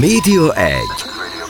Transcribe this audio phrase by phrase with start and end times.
[0.00, 0.78] Média 1.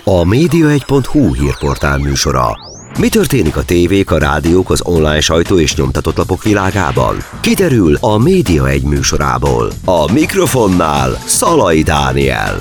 [0.04, 2.59] A média1.hu hírportál műsora.
[2.99, 7.17] Mi történik a tévék, a rádiók, az online sajtó és nyomtatott lapok világában?
[7.41, 9.73] Kiderül a Média 1 műsorából.
[9.85, 12.61] A mikrofonnál Szalai Dániel.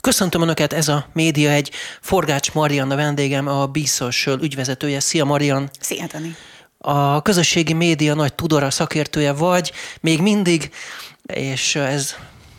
[0.00, 1.70] Köszöntöm Önöket, ez a Média egy
[2.00, 5.00] Forgács Marianna vendégem, a Biztos ügyvezetője.
[5.00, 5.70] Szia Marian!
[5.80, 6.36] Szia Dani!
[6.82, 10.70] A közösségi média nagy tudora, szakértője vagy, még mindig,
[11.26, 12.14] és ez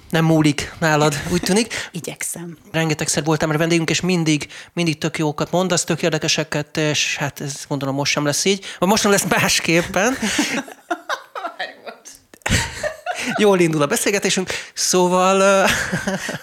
[0.09, 1.73] nem múlik nálad, úgy tűnik.
[1.91, 2.57] Igyekszem.
[2.71, 7.65] Rengetegszer voltam már vendégünk, és mindig, mindig tök jókat mondasz, tök érdekeseket, és hát ez
[7.67, 10.17] gondolom most sem lesz így, vagy most nem lesz másképpen.
[13.37, 15.63] Jól indul a beszélgetésünk, szóval...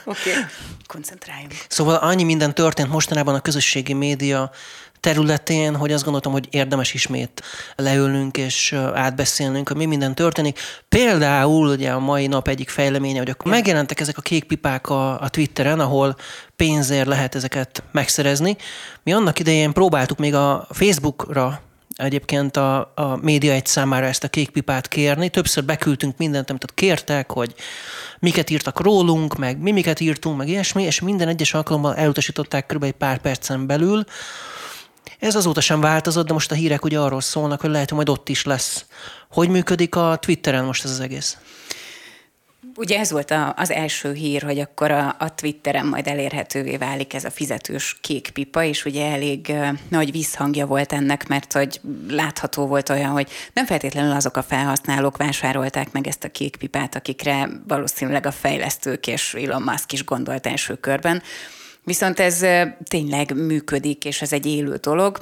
[0.04, 0.42] Oké, okay.
[0.86, 1.54] koncentráljunk.
[1.68, 4.50] Szóval annyi minden történt mostanában a közösségi média
[5.00, 7.42] területén, hogy azt gondoltam, hogy érdemes ismét
[7.76, 10.58] leülnünk és átbeszélnünk, hogy mi minden történik.
[10.88, 15.20] Például ugye a mai nap egyik fejleménye, hogy akkor megjelentek ezek a kék pipák a,
[15.20, 16.16] a Twitteren, ahol
[16.56, 18.56] pénzért lehet ezeket megszerezni.
[19.02, 21.60] Mi annak idején próbáltuk még a Facebookra
[21.98, 25.28] egyébként a, a média egy számára ezt a kék pipát kérni.
[25.28, 27.54] Többször beküldtünk mindent, amit ott kértek, hogy
[28.18, 32.82] miket írtak rólunk, meg mi miket írtunk, meg ilyesmi, és minden egyes alkalommal elutasították kb.
[32.82, 34.04] egy pár percen belül.
[35.18, 38.08] Ez azóta sem változott, de most a hírek ugye arról szólnak, hogy lehet, hogy majd
[38.08, 38.84] ott is lesz.
[39.30, 41.36] Hogy működik a Twitteren most ez az egész?
[42.78, 47.14] Ugye ez volt a, az első hír, hogy akkor a, a Twitteren majd elérhetővé válik
[47.14, 51.80] ez a fizetős kék pipa, és ugye elég uh, nagy visszhangja volt ennek, mert hogy
[52.08, 56.94] látható volt olyan, hogy nem feltétlenül azok a felhasználók vásárolták meg ezt a kék pipát,
[56.94, 61.22] akikre valószínűleg a fejlesztők és Elon Musk is gondolt első körben,
[61.88, 62.44] Viszont ez
[62.88, 65.18] tényleg működik, és ez egy élő dolog.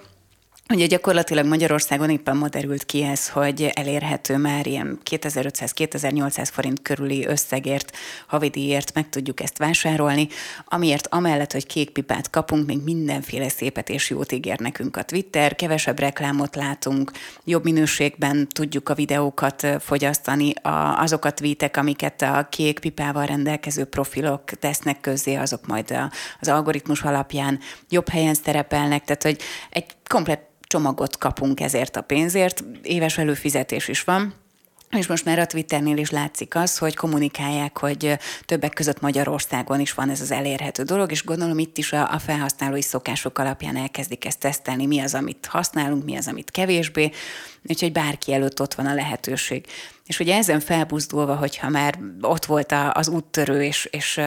[0.75, 7.27] Ugye gyakorlatilag Magyarországon éppen ma derült ki ez, hogy elérhető már ilyen 2500-2800 forint körüli
[7.27, 10.29] összegért, havidíjért meg tudjuk ezt vásárolni,
[10.65, 15.55] amiért amellett, hogy kék pipát kapunk, még mindenféle szépet és jót ígér nekünk a Twitter,
[15.55, 17.11] kevesebb reklámot látunk,
[17.45, 23.85] jobb minőségben tudjuk a videókat fogyasztani, a, azok a tweetek, amiket a kék pipával rendelkező
[23.85, 25.99] profilok tesznek közzé, azok majd
[26.41, 29.39] az algoritmus alapján jobb helyen szerepelnek, tehát hogy
[29.71, 34.35] egy komplet csomagot kapunk ezért a pénzért, éves előfizetés is van,
[34.91, 39.93] és most már a Twitternél is látszik az, hogy kommunikálják, hogy többek között Magyarországon is
[39.93, 44.25] van ez az elérhető dolog, és gondolom itt is a, a felhasználói szokások alapján elkezdik
[44.25, 47.11] ezt tesztelni, mi az, amit használunk, mi az, amit kevésbé,
[47.69, 49.67] úgyhogy bárki előtt ott van a lehetőség.
[50.07, 54.21] És ugye ezen felbuzdulva, hogyha már ott volt az úttörő, és, és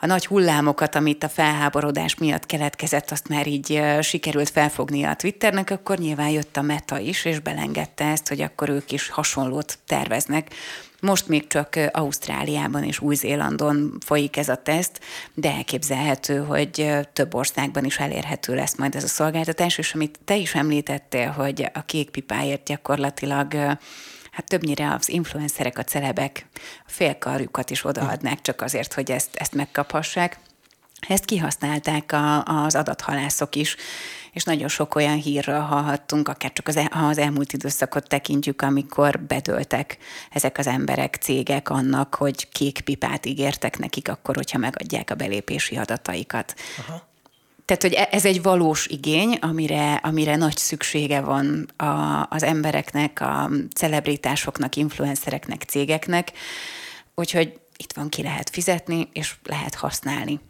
[0.00, 5.70] a nagy hullámokat, amit a felháborodás miatt keletkezett, azt már így sikerült felfogni a Twitternek,
[5.70, 10.54] akkor nyilván jött a Meta is, és belengedte ezt, hogy akkor ők is hasonlót terveznek.
[11.00, 15.00] Most még csak Ausztráliában és Új-Zélandon folyik ez a teszt,
[15.34, 20.36] de elképzelhető, hogy több országban is elérhető lesz majd ez a szolgáltatás, és amit te
[20.36, 23.54] is említettél, hogy a kék pipáért gyakorlatilag
[24.38, 26.46] hát többnyire az influencerek, a celebek
[26.86, 30.38] félkarjukat is odaadnák csak azért, hogy ezt, ezt megkaphassák.
[31.08, 33.76] Ezt kihasználták a, az adathalászok is,
[34.32, 39.20] és nagyon sok olyan hírről hallhattunk, akár csak az, el, az elmúlt időszakot tekintjük, amikor
[39.20, 39.98] bedöltek
[40.30, 45.76] ezek az emberek, cégek annak, hogy kék pipát ígértek nekik akkor, hogyha megadják a belépési
[45.76, 46.54] adataikat.
[46.78, 47.07] Aha.
[47.68, 53.20] Tehát, hogy e- ez egy valós igény, amire, amire nagy szüksége van a, az embereknek,
[53.20, 56.32] a celebritásoknak, influencereknek, cégeknek,
[57.14, 60.40] úgyhogy itt van, ki lehet fizetni, és lehet használni.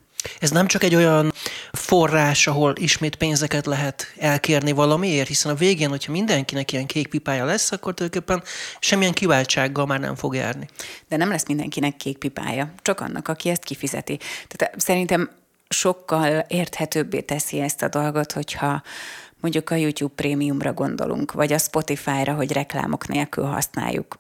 [0.41, 1.33] Ez nem csak egy olyan
[1.73, 7.45] forrás, ahol ismét pénzeket lehet elkérni valamiért, hiszen a végén, hogyha mindenkinek ilyen kék pipája
[7.45, 8.43] lesz, akkor tulajdonképpen
[8.81, 10.69] semmilyen kiváltsággal már nem fog járni.
[11.09, 14.19] De nem lesz mindenkinek kék pipája, csak annak, aki ezt kifizeti.
[14.49, 15.31] Tehát szerintem
[15.69, 18.83] sokkal érthetőbbé teszi ezt a dolgot, hogyha
[19.41, 24.19] mondjuk a YouTube prémiumra gondolunk, vagy a Spotify-ra, hogy reklámok nélkül használjuk.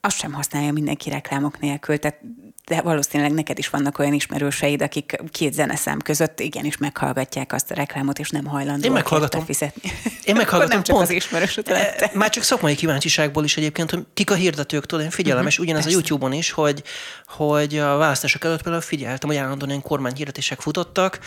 [0.00, 2.20] Azt sem használja mindenki reklámok nélkül, tehát
[2.68, 7.74] de valószínűleg neked is vannak olyan ismerőseid, akik két zeneszám között igenis meghallgatják azt a
[7.74, 9.44] reklámot, és nem hajlandóak Én meghallgatom.
[9.44, 9.92] fizetni.
[10.24, 10.74] Én meghallgatom.
[10.74, 11.08] nem csak pont.
[11.08, 15.10] az ismerősöd e, Már csak szakmai kíváncsiságból is egyébként, hogy kik a hirdetők, tudod, én
[15.10, 15.96] figyelem, uh-huh, és ugyanez persze.
[15.96, 16.82] a YouTube-on is, hogy,
[17.26, 21.18] hogy a választások előtt például figyeltem, hogy állandóan ilyen kormányhirdetések futottak,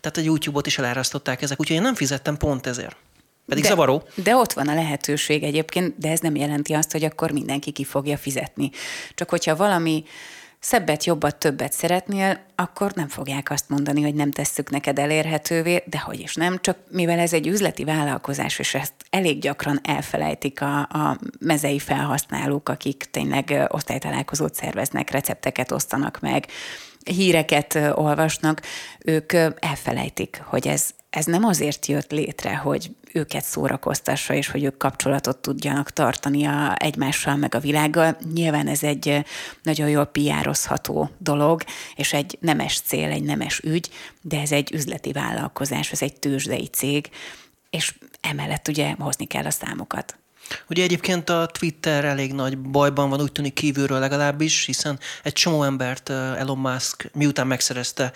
[0.00, 2.96] tehát a YouTube-ot is elárasztották ezek, úgyhogy én nem fizettem pont ezért.
[3.48, 4.02] Pedig de, zavaró.
[4.14, 7.84] De ott van a lehetőség egyébként, de ez nem jelenti azt, hogy akkor mindenki ki
[7.84, 8.70] fogja fizetni.
[9.14, 10.04] Csak hogyha valami
[10.60, 15.98] szebbet, jobbat, többet szeretnél, akkor nem fogják azt mondani, hogy nem tesszük neked elérhetővé, de
[15.98, 20.78] hogy is nem, csak mivel ez egy üzleti vállalkozás, és ezt elég gyakran elfelejtik a,
[20.78, 26.46] a mezei felhasználók, akik tényleg osztálytalálkozót szerveznek, recepteket osztanak meg,
[27.04, 28.62] híreket olvasnak,
[28.98, 34.76] ők elfelejtik, hogy ez, ez nem azért jött létre, hogy őket szórakoztassa, és hogy ők
[34.76, 38.16] kapcsolatot tudjanak tartani a, egymással, meg a világgal.
[38.34, 39.24] Nyilván ez egy
[39.62, 41.62] nagyon jól piározható dolog,
[41.94, 43.90] és egy nemes cél, egy nemes ügy,
[44.22, 47.10] de ez egy üzleti vállalkozás, ez egy tőzsdei cég,
[47.70, 50.18] és emellett ugye hozni kell a számokat.
[50.68, 55.62] Ugye egyébként a Twitter elég nagy bajban van, úgy tűnik kívülről legalábbis, hiszen egy csomó
[55.62, 58.12] embert Elon Musk miután megszerezte,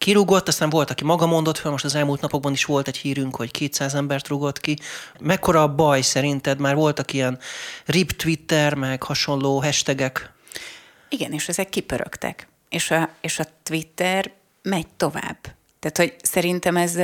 [0.00, 3.36] kirúgott, aztán volt, aki maga mondott fel, most az elmúlt napokban is volt egy hírünk,
[3.36, 4.78] hogy 200 embert rúgott ki.
[5.20, 6.58] Mekkora a baj szerinted?
[6.58, 7.38] Már voltak ilyen
[7.84, 10.32] RIP Twitter, meg hasonló hashtagek?
[11.08, 12.48] Igen, és ezek kipörögtek.
[12.68, 14.32] És a, és a Twitter
[14.62, 15.38] megy tovább.
[15.78, 16.94] Tehát, hogy szerintem ez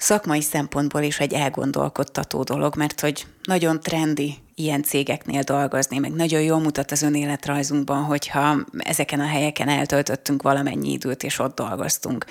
[0.00, 6.40] szakmai szempontból is egy elgondolkodtató dolog, mert hogy nagyon trendi ilyen cégeknél dolgozni, meg nagyon
[6.40, 12.24] jól mutat az önéletrajzunkban, hogyha ezeken a helyeken eltöltöttünk valamennyi időt, és ott dolgoztunk.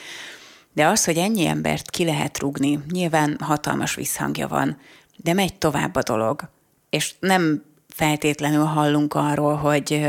[0.73, 4.77] De az, hogy ennyi embert ki lehet rugni, nyilván hatalmas visszhangja van,
[5.17, 6.49] de megy tovább a dolog.
[6.89, 10.07] És nem feltétlenül hallunk arról, hogy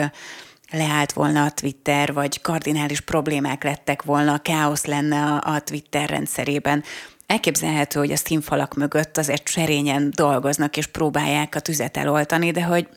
[0.71, 6.85] leállt volna a Twitter, vagy kardinális problémák lettek volna, káosz lenne a, Twitter rendszerében,
[7.31, 12.89] elképzelhető, hogy a színfalak mögött azért serényen dolgoznak és próbálják a tüzet eloltani, de hogy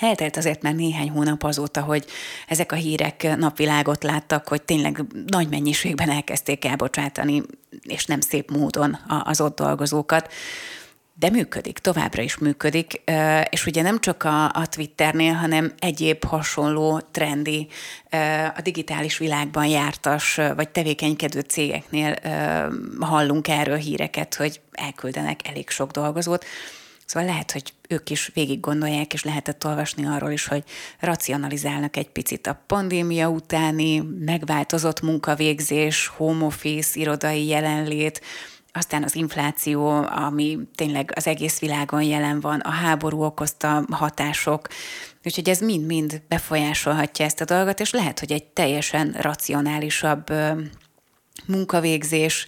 [0.00, 2.04] Eltelt azért már néhány hónap azóta, hogy
[2.48, 7.42] ezek a hírek napvilágot láttak, hogy tényleg nagy mennyiségben elkezdték elbocsátani,
[7.82, 10.32] és nem szép módon az ott dolgozókat
[11.16, 13.02] de működik, továbbra is működik,
[13.50, 17.68] és ugye nem csak a, Twitternél, hanem egyéb hasonló, trendi,
[18.56, 22.14] a digitális világban jártas, vagy tevékenykedő cégeknél
[23.00, 26.44] hallunk erről híreket, hogy elküldenek elég sok dolgozót.
[27.06, 30.64] Szóval lehet, hogy ők is végig gondolják, és lehetett olvasni arról is, hogy
[31.00, 38.20] racionalizálnak egy picit a pandémia utáni, megváltozott munkavégzés, home office, irodai jelenlét,
[38.76, 44.68] aztán az infláció, ami tényleg az egész világon jelen van, a háború okozta hatások,
[45.24, 50.32] úgyhogy ez mind-mind befolyásolhatja ezt a dolgot, és lehet, hogy egy teljesen racionálisabb
[51.46, 52.46] munkavégzés,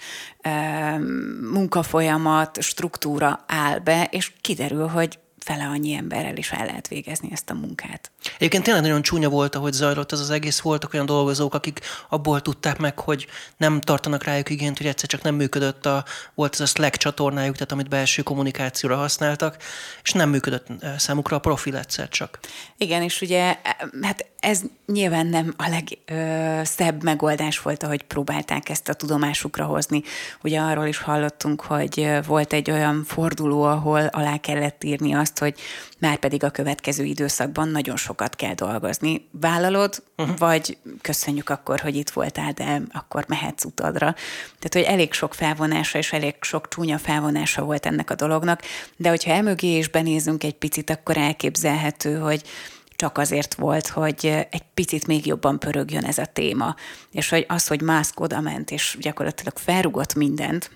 [1.52, 7.50] munkafolyamat, struktúra áll be, és kiderül, hogy fele annyi emberrel is el lehet végezni ezt
[7.50, 8.10] a munkát.
[8.36, 10.60] Egyébként tényleg nagyon csúnya volt, ahogy zajlott ez az egész.
[10.60, 13.26] Voltak olyan dolgozók, akik abból tudták meg, hogy
[13.56, 17.54] nem tartanak rájuk igényt, hogy egyszer csak nem működött a, volt ez a Slack csatornájuk,
[17.54, 19.56] tehát amit belső kommunikációra használtak,
[20.02, 20.66] és nem működött
[20.98, 22.38] számukra a profil egyszer csak.
[22.76, 23.56] Igen, és ugye
[24.02, 30.02] hát ez nyilván nem a legszebb megoldás volt, ahogy próbálták ezt a tudomásukra hozni.
[30.42, 35.54] Ugye arról is hallottunk, hogy volt egy olyan forduló, ahol alá kellett írni azt, hogy
[35.98, 39.28] már pedig a következő időszakban nagyon sokat kell dolgozni.
[39.30, 40.38] Vállalod, uh-huh.
[40.38, 44.14] vagy köszönjük akkor, hogy itt voltál, de akkor mehetsz utadra.
[44.58, 48.62] Tehát, hogy elég sok felvonása és elég sok csúnya felvonása volt ennek a dolognak,
[48.96, 52.42] de hogyha emögé is benézünk egy picit, akkor elképzelhető, hogy
[52.96, 56.74] csak azért volt, hogy egy picit még jobban pörögjön ez a téma.
[57.12, 60.70] És hogy az, hogy Musk oda ment, és gyakorlatilag felrugott mindent,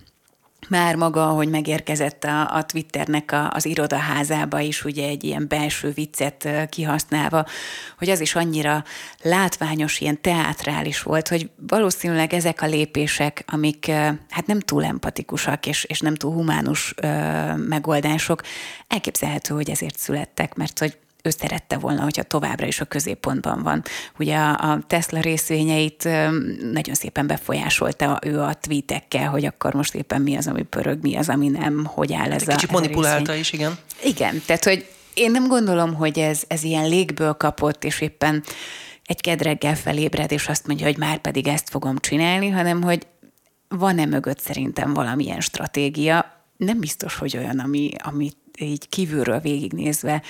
[0.68, 5.90] már maga, hogy megérkezett a, a Twitternek a, az irodaházába is, ugye egy ilyen belső
[5.90, 7.46] viccet kihasználva,
[7.98, 8.84] hogy az is annyira
[9.22, 13.90] látványos, ilyen teátrális volt, hogy valószínűleg ezek a lépések, amik
[14.28, 17.08] hát nem túl empatikusak és, és nem túl humánus ö,
[17.56, 18.42] megoldások,
[18.88, 23.82] elképzelhető, hogy ezért születtek, mert hogy ő szerette volna, hogyha továbbra is a középpontban van.
[24.18, 26.04] Ugye a, Tesla részvényeit
[26.72, 31.16] nagyon szépen befolyásolta ő a tweetekkel, hogy akkor most éppen mi az, ami pörög, mi
[31.16, 33.78] az, ami nem, hogy áll ez Kicsit a Kicsit manipulálta is, igen.
[34.04, 38.42] Igen, tehát hogy én nem gondolom, hogy ez, ez ilyen légből kapott, és éppen
[39.06, 43.06] egy kedreggel felébred, és azt mondja, hogy már pedig ezt fogom csinálni, hanem hogy
[43.68, 50.22] van-e mögött szerintem valamilyen stratégia, nem biztos, hogy olyan, ami, amit így kívülről végignézve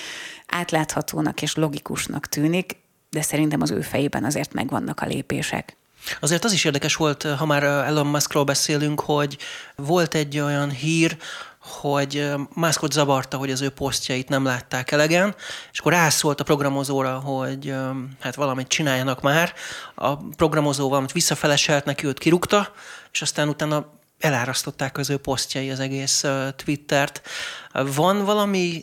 [0.47, 2.77] átláthatónak és logikusnak tűnik,
[3.11, 5.77] de szerintem az ő fejében azért megvannak a lépések.
[6.21, 9.39] Azért az is érdekes volt, ha már Elon Muskról beszélünk, hogy
[9.77, 11.17] volt egy olyan hír,
[11.61, 15.35] hogy Muskot zavarta, hogy az ő posztjait nem látták elegen,
[15.73, 17.75] és akkor rászólt a programozóra, hogy
[18.21, 19.53] hát valamit csináljanak már.
[19.95, 22.73] A programozó valamit visszafeleselt neki, őt kirúgta,
[23.13, 23.87] és aztán utána
[24.21, 26.25] elárasztották az ő posztjai az egész
[26.57, 27.21] Twittert.
[27.73, 28.83] Van valami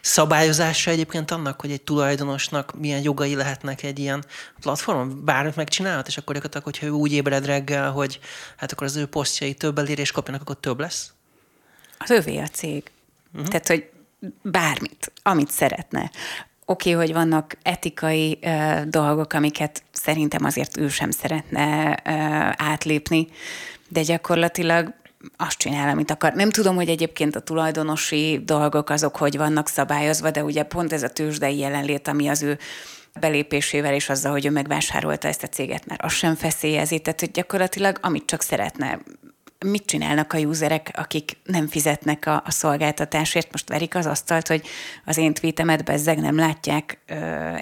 [0.00, 4.24] Szabályozása egyébként annak, hogy egy tulajdonosnak milyen jogai lehetnek egy ilyen
[4.60, 8.20] platformon, bármit megcsinálhat, és akkor gyakorlatilag, hogyha ő úgy ébred reggel, hogy
[8.56, 11.12] hát akkor az ő posztjai több elérés kapjanak, akkor több lesz?
[11.98, 12.90] Az övé a cég.
[13.32, 13.48] Uh-huh.
[13.48, 13.90] Tehát, hogy
[14.42, 16.10] bármit, amit szeretne.
[16.66, 23.26] Oké, okay, hogy vannak etikai uh, dolgok, amiket szerintem azért ő sem szeretne uh, átlépni,
[23.88, 24.94] de gyakorlatilag
[25.36, 26.32] azt csinál, amit akar.
[26.32, 31.02] Nem tudom, hogy egyébként a tulajdonosi dolgok azok hogy vannak szabályozva, de ugye pont ez
[31.02, 32.58] a tőzsdei jelenlét, ami az ő
[33.20, 36.98] belépésével és azzal, hogy ő megvásárolta ezt a céget, mert az sem feszélyezi.
[36.98, 38.98] Tehát, hogy gyakorlatilag amit csak szeretne,
[39.64, 43.52] mit csinálnak a userek, akik nem fizetnek a, a szolgáltatásért?
[43.52, 44.66] Most verik az asztalt, hogy
[45.04, 46.98] az én tweetemet bezzeg nem látják,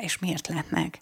[0.00, 1.00] és miért látnák?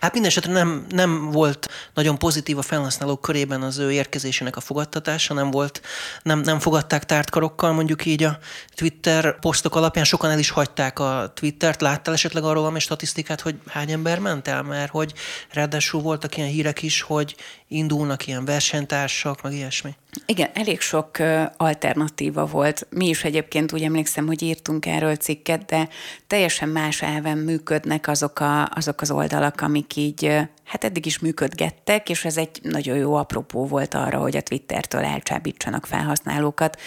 [0.00, 4.60] Hát minden esetre nem, nem volt nagyon pozitív a felhasználók körében az ő érkezésének a
[4.60, 5.80] fogadtatása, nem volt,
[6.22, 8.38] nem, nem fogadták tártkarokkal mondjuk így a
[8.74, 11.80] Twitter posztok alapján, sokan el is hagyták a Twittert.
[11.80, 15.12] Láttál esetleg arról valami statisztikát, hogy hány ember ment el, mert hogy
[15.50, 17.36] ráadásul voltak ilyen hírek is, hogy
[17.68, 19.94] indulnak ilyen versenytársak, meg ilyesmi.
[20.26, 21.18] Igen, elég sok
[21.56, 22.86] alternatíva volt.
[22.90, 25.88] Mi is egyébként úgy emlékszem, hogy írtunk erről cikket, de
[26.26, 30.26] teljesen más elven működnek azok, a, azok az oldalak, amik így
[30.64, 35.04] hát eddig is működgettek, és ez egy nagyon jó apropó volt arra, hogy a Twittertől
[35.04, 36.80] elcsábítsanak felhasználókat.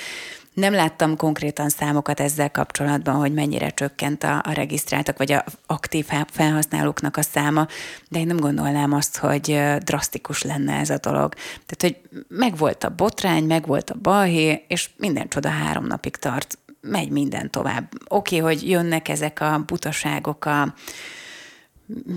[0.56, 6.06] Nem láttam konkrétan számokat ezzel kapcsolatban, hogy mennyire csökkent a, a regisztráltak, vagy a aktív
[6.32, 7.68] felhasználóknak a száma,
[8.10, 11.34] de én nem gondolnám azt, hogy drasztikus lenne ez a dolog.
[11.66, 17.10] Tehát, hogy megvolt a botrány, megvolt a balhé, és minden csoda három napig tart, megy
[17.10, 17.92] minden tovább.
[18.08, 20.74] Oké, hogy jönnek ezek a butaságok, a,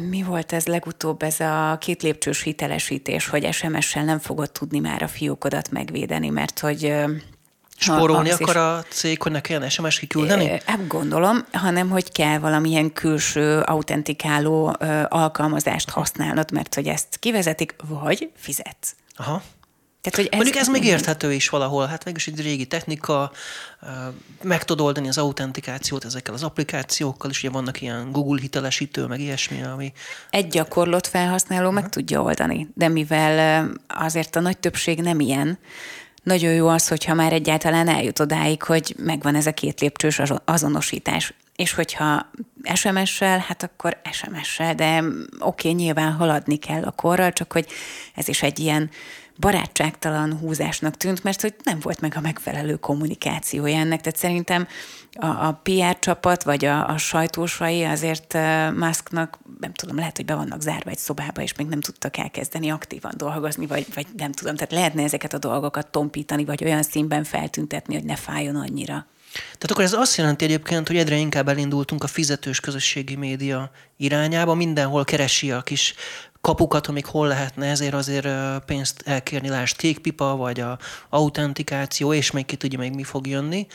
[0.09, 5.03] mi volt ez legutóbb, ez a két lépcsős hitelesítés, hogy SMS-sel nem fogod tudni már
[5.03, 6.95] a fiókodat megvédeni, mert hogy
[7.79, 10.61] Spórolni akar a cég, hogy ne kelljen SMS kiküldeni?
[10.65, 14.77] Hát gondolom, hanem hogy kell valamilyen külső autentikáló
[15.09, 18.95] alkalmazást használnod, mert hogy ezt kivezetik, vagy fizetsz.
[19.17, 19.43] Aha.
[20.01, 23.33] Tehát, hogy ez Mondjuk ez még érthető is valahol, hát mégis egy régi technika,
[24.43, 29.21] meg tudod oldani az autentikációt ezekkel az applikációkkal, és ugye vannak ilyen Google hitelesítő, meg
[29.21, 29.93] ilyesmi, ami...
[30.31, 31.73] Egy gyakorlott felhasználó Aha.
[31.73, 35.59] meg tudja oldani, de mivel azért a nagy többség nem ilyen,
[36.29, 41.35] nagyon jó az, hogyha már egyáltalán eljut odáig, hogy megvan ez a két lépcsős azonosítás.
[41.57, 42.31] És hogyha
[42.75, 44.99] SMS-sel, hát akkor SMS-sel, de
[45.39, 47.67] oké, okay, nyilván haladni kell a korral, csak hogy
[48.15, 48.91] ez is egy ilyen
[49.41, 54.01] barátságtalan húzásnak tűnt, mert hogy nem volt meg a megfelelő kommunikációja ennek.
[54.01, 54.67] Tehát szerintem
[55.13, 58.39] a, a PR csapat, vagy a, a sajtósai azért
[58.77, 62.71] Musknak, nem tudom, lehet, hogy be vannak zárva egy szobába, és még nem tudtak elkezdeni
[62.71, 67.25] aktívan dolgozni, vagy, vagy nem tudom, tehát lehetne ezeket a dolgokat tompítani, vagy olyan színben
[67.25, 69.07] feltüntetni, hogy ne fájjon annyira.
[69.33, 74.55] Tehát akkor ez azt jelenti egyébként, hogy egyre inkább elindultunk a fizetős közösségi média irányába,
[74.55, 75.95] mindenhol keresi a kis
[76.41, 78.29] kapukat, amik hol lehetne ezért azért
[78.65, 80.79] pénzt elkérni, lásd kékpipa, vagy a
[81.09, 83.67] autentikáció, és még ki tudja még mi fog jönni.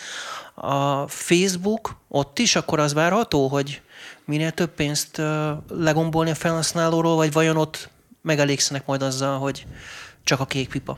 [0.54, 3.82] A Facebook, ott is akkor az várható, hogy
[4.26, 5.22] minél több pénzt
[5.70, 7.90] legombolni a felhasználóról, vagy vajon ott
[8.22, 9.66] megelégszenek majd azzal, hogy
[10.24, 10.98] csak a kékpipa?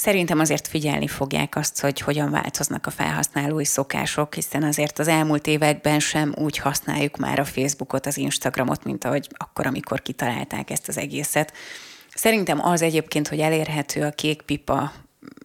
[0.00, 5.46] Szerintem azért figyelni fogják azt, hogy hogyan változnak a felhasználói szokások, hiszen azért az elmúlt
[5.46, 10.88] években sem úgy használjuk már a Facebookot, az Instagramot, mint ahogy akkor, amikor kitalálták ezt
[10.88, 11.52] az egészet.
[12.14, 14.92] Szerintem az egyébként, hogy elérhető a kék pipa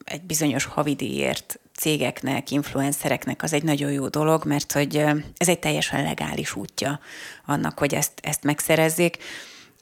[0.03, 4.95] egy bizonyos havidíjért cégeknek, influencereknek az egy nagyon jó dolog, mert hogy
[5.37, 6.99] ez egy teljesen legális útja
[7.45, 9.17] annak, hogy ezt, ezt megszerezzék.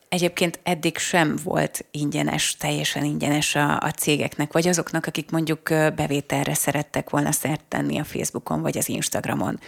[0.09, 5.61] Egyébként eddig sem volt ingyenes, teljesen ingyenes a, a cégeknek, vagy azoknak, akik mondjuk
[5.95, 9.59] bevételre szerettek volna szert tenni a Facebookon vagy az Instagramon.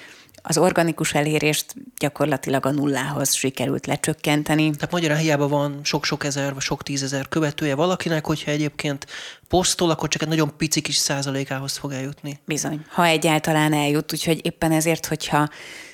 [0.43, 4.69] Az organikus elérést gyakorlatilag a nullához sikerült lecsökkenteni.
[4.69, 9.05] Tehát magyarán hiába van sok-sok ezer, vagy sok tízezer követője valakinek, hogyha egyébként
[9.47, 12.39] posztol, akkor csak egy nagyon pici kis százalékához fog eljutni.
[12.45, 15.49] Bizony, ha egyáltalán eljut, úgyhogy éppen ezért, hogyha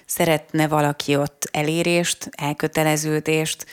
[0.06, 3.66] szeretne valaki ott elérést, elköteleződést,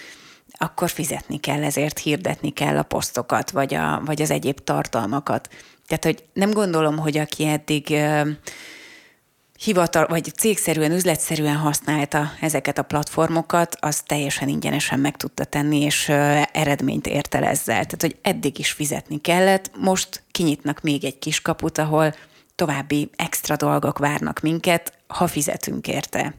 [0.64, 5.48] akkor fizetni kell ezért, hirdetni kell a posztokat, vagy, a, vagy az egyéb tartalmakat.
[5.86, 8.28] Tehát, hogy nem gondolom, hogy aki eddig uh,
[9.64, 16.08] hivatal, vagy cégszerűen, üzletszerűen használta ezeket a platformokat, az teljesen ingyenesen meg tudta tenni, és
[16.52, 17.84] eredményt ért el ezzel.
[17.84, 22.14] Tehát, hogy eddig is fizetni kellett, most kinyitnak még egy kis kaput, ahol
[22.54, 26.34] további extra dolgok várnak minket, ha fizetünk érte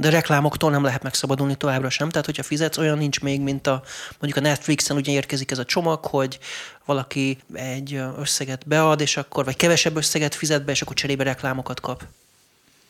[0.00, 2.08] de reklámoktól nem lehet megszabadulni továbbra sem.
[2.08, 3.82] Tehát, hogyha fizetsz, olyan nincs még, mint a
[4.18, 6.38] mondjuk a Netflixen ugye érkezik ez a csomag, hogy
[6.84, 11.80] valaki egy összeget bead, és akkor, vagy kevesebb összeget fizet be, és akkor cserébe reklámokat
[11.80, 12.04] kap.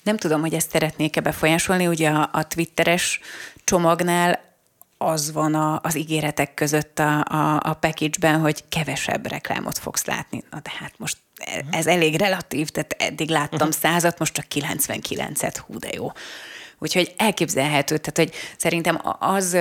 [0.02, 1.86] Nem tudom, hogy ezt szeretnék-e befolyásolni.
[1.86, 3.20] Ugye a, a twitteres
[3.64, 4.40] csomagnál
[4.98, 10.44] az van a, az ígéretek között a, a, a package-ben, hogy kevesebb reklámot fogsz látni.
[10.50, 13.82] Na de hát most e, ez elég relatív, tehát eddig láttam uh-huh.
[13.82, 16.12] százat, most csak 99-et, hú de jó.
[16.82, 19.56] Úgyhogy elképzelhető, tehát hogy szerintem az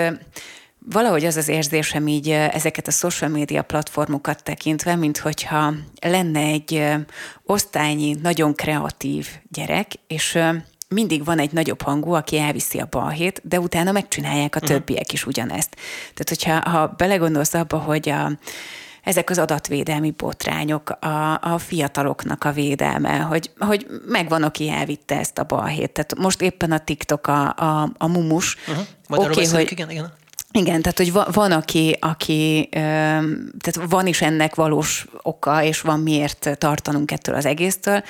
[0.86, 6.84] valahogy az az érzésem így ezeket a social media platformokat tekintve, mint hogyha lenne egy
[7.44, 10.40] osztálynyi, nagyon kreatív gyerek, és
[10.88, 14.72] mindig van egy nagyobb hangú, aki elviszi a balhét, de utána megcsinálják a mhm.
[14.72, 15.76] többiek is ugyanezt.
[16.14, 18.32] Tehát, hogyha ha belegondolsz abba, hogy a,
[19.10, 25.38] ezek az adatvédelmi botrányok, a, a fiataloknak a védelme, hogy, hogy megvan, aki elvitte ezt
[25.38, 25.92] a balhét.
[25.92, 28.58] Tehát most éppen a TikTok a, a, a mumus.
[28.68, 28.86] Uh-huh.
[29.08, 30.13] Majd okay, hogy, igen, igen.
[30.51, 36.58] Igen, tehát hogy van, aki, aki, tehát van is ennek valós oka, és van miért
[36.58, 38.04] tartanunk ettől az egésztől,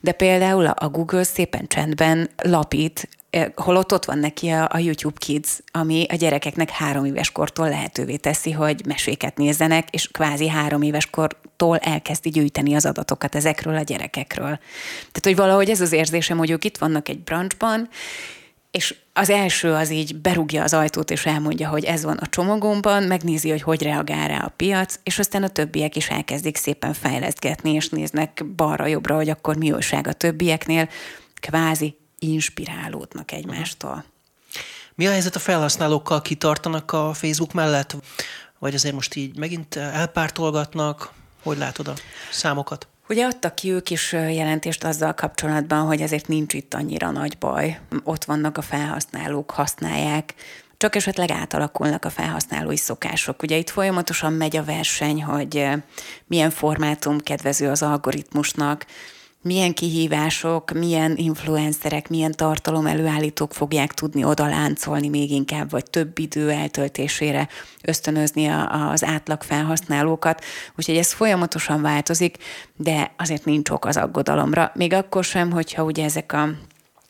[0.00, 3.08] de például a Google szépen csendben lapít,
[3.54, 8.16] holott ott van neki a, a YouTube Kids, ami a gyerekeknek három éves kortól lehetővé
[8.16, 13.82] teszi, hogy meséket nézzenek, és kvázi három éves kortól elkezdi gyűjteni az adatokat ezekről a
[13.82, 14.58] gyerekekről.
[14.98, 17.88] Tehát, hogy valahogy ez az érzésem, hogy ők itt vannak egy branchban,
[18.70, 23.02] és az első az így berúgja az ajtót, és elmondja, hogy ez van a csomagomban,
[23.02, 27.72] megnézi, hogy hogy reagál rá a piac, és aztán a többiek is elkezdik szépen fejlesztgetni,
[27.72, 30.88] és néznek balra-jobbra, hogy akkor mi újság a többieknél,
[31.40, 34.04] kvázi inspirálódnak egymástól.
[34.94, 36.22] Mi a helyzet a felhasználókkal?
[36.22, 37.96] Kitartanak a Facebook mellett?
[38.58, 41.12] Vagy azért most így megint elpártolgatnak?
[41.42, 41.94] Hogy látod a
[42.30, 42.88] számokat?
[43.08, 47.80] Ugye adtak ki ők is jelentést azzal kapcsolatban, hogy ezért nincs itt annyira nagy baj.
[48.04, 50.34] Ott vannak a felhasználók, használják,
[50.76, 53.42] csak esetleg átalakulnak a felhasználói szokások.
[53.42, 55.68] Ugye itt folyamatosan megy a verseny, hogy
[56.26, 58.86] milyen formátum kedvező az algoritmusnak,
[59.46, 66.18] milyen kihívások, milyen influencerek, milyen tartalom előállítók fogják tudni oda láncolni még inkább, vagy több
[66.18, 67.48] idő eltöltésére
[67.82, 68.46] ösztönözni
[68.92, 70.44] az átlag felhasználókat.
[70.76, 72.36] Úgyhogy ez folyamatosan változik,
[72.76, 74.70] de azért nincs ok az aggodalomra.
[74.74, 76.48] Még akkor sem, hogyha ugye ezek a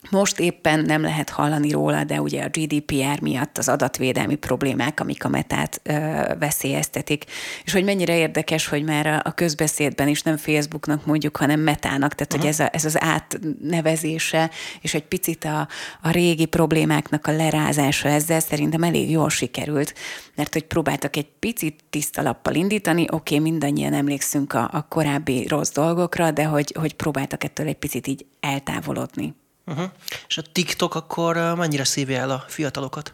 [0.09, 5.25] most éppen nem lehet hallani róla, de ugye a GDPR miatt az adatvédelmi problémák, amik
[5.25, 5.93] a metát ö,
[6.39, 7.23] veszélyeztetik.
[7.63, 12.15] És hogy mennyire érdekes, hogy már a, a közbeszédben is nem Facebooknak mondjuk, hanem metának,
[12.15, 12.39] tehát uh-huh.
[12.39, 14.49] hogy ez, a, ez az átnevezése,
[14.81, 15.67] és egy picit a,
[16.01, 19.93] a régi problémáknak a lerázása ezzel szerintem elég jól sikerült,
[20.35, 25.47] mert hogy próbáltak egy picit tiszta lappal indítani, oké, okay, mindannyian emlékszünk a, a korábbi
[25.47, 29.35] rossz dolgokra, de hogy, hogy próbáltak ettől egy picit így eltávolodni.
[29.67, 29.89] Uh-huh.
[30.27, 33.13] És a TikTok akkor mennyire szívja el a fiatalokat?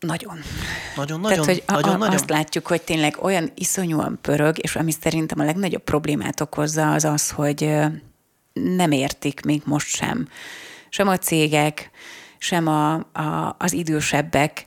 [0.00, 0.38] Nagyon.
[0.96, 2.14] Nagyon, nagyon, Tehát, hogy nagyon, a, nagyon.
[2.14, 7.04] azt látjuk, hogy tényleg olyan iszonyúan pörög, és ami szerintem a legnagyobb problémát okozza, az
[7.04, 7.70] az, hogy
[8.52, 10.28] nem értik még most sem.
[10.88, 11.90] Sem a cégek,
[12.38, 14.66] sem a, a, az idősebbek,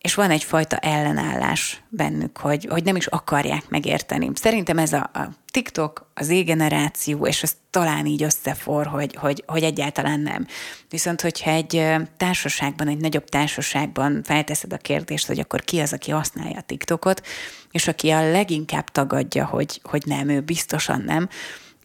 [0.00, 4.30] és van egyfajta ellenállás bennük, hogy, hogy nem is akarják megérteni.
[4.34, 9.62] Szerintem ez a, a TikTok, az Z-generáció, és ez talán így összefor, hogy, hogy, hogy
[9.62, 10.46] egyáltalán nem.
[10.88, 11.86] Viszont, hogyha egy
[12.16, 17.26] társaságban, egy nagyobb társaságban felteszed a kérdést, hogy akkor ki az, aki használja a TikTokot,
[17.70, 21.28] és aki a leginkább tagadja, hogy, hogy nem, ő biztosan nem,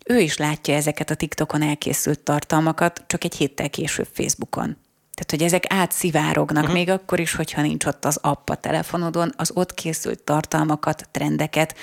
[0.06, 4.78] ő is látja ezeket a TikTokon elkészült tartalmakat, csak egy héttel később Facebookon.
[5.16, 6.78] Tehát, hogy ezek átszivárognak, uh-huh.
[6.78, 11.76] még akkor is, hogyha nincs ott az app a telefonodon, az ott készült tartalmakat, trendeket,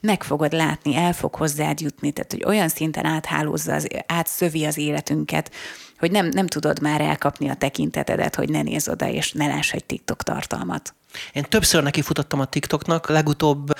[0.00, 4.76] meg fogod látni, el fog hozzád jutni, tehát hogy olyan szinten áthálózza, az, átszövi az
[4.78, 5.52] életünket,
[5.98, 9.72] hogy nem, nem tudod már elkapni a tekintetedet, hogy ne nézz oda, és ne láss
[9.72, 10.94] egy TikTok tartalmat.
[11.32, 13.72] Én többször neki futottam a TikToknak, legutóbb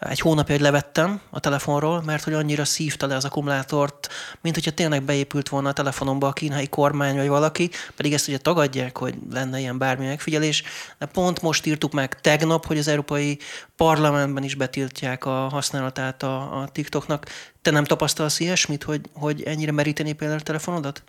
[0.00, 4.08] egy hónapja, hogy levettem a telefonról, mert hogy annyira szívta le az akkumulátort,
[4.40, 8.38] mint hogyha tényleg beépült volna a telefonomba a kínai kormány vagy valaki, pedig ezt ugye
[8.38, 10.62] tagadják, hogy lenne ilyen bármi megfigyelés,
[10.98, 13.38] de pont most írtuk meg tegnap, hogy az Európai
[13.76, 17.26] Parlamentben is betiltják a használatát a, a TikToknak.
[17.62, 21.02] Te nem tapasztalsz ilyesmit, hogy, hogy ennyire meríteni például a telefonodat?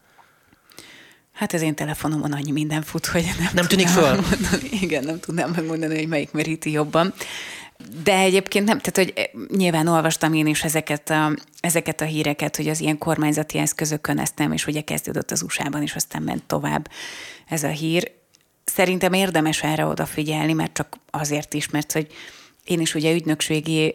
[1.34, 4.16] Hát az én telefonomon annyi minden fut, hogy nem, nem tűnik föl.
[4.16, 4.70] Megmondani.
[4.82, 7.14] Igen, nem tudnám megmondani, hogy melyik meríti jobban.
[8.04, 12.56] De egyébként nem, tehát hogy eh, nyilván olvastam én is ezeket a, ezeket a híreket,
[12.56, 16.44] hogy az ilyen kormányzati eszközökön ezt nem, és ugye kezdődött az USA-ban, és aztán ment
[16.44, 16.90] tovább
[17.48, 18.12] ez a hír.
[18.64, 22.08] Szerintem érdemes erre odafigyelni, mert csak azért is, mert hogy
[22.64, 23.92] én is ugye ügynökségi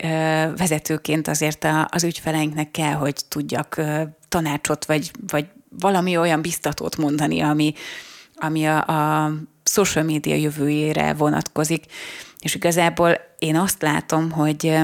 [0.56, 3.80] vezetőként azért az ügyfeleinknek kell, hogy tudjak
[4.28, 5.46] tanácsot, vagy, vagy
[5.78, 7.74] valami olyan biztatót mondani, ami,
[8.34, 9.32] ami a, a
[9.64, 11.84] social media jövőjére vonatkozik.
[12.40, 14.78] És igazából én azt látom, hogy